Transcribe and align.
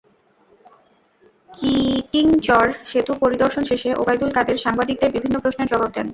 কিটিংচর 1.49 2.65
সেতু 2.85 3.11
পরিদর্শন 3.21 3.63
শেষে 3.69 3.89
ওবায়দুল 3.93 4.31
কাদের 4.33 4.57
সাংবাদিকদের 4.57 5.13
বিভিন্ন 5.15 5.35
প্রশ্নের 5.39 5.69
জবাব 5.71 5.89
দেন। 5.95 6.07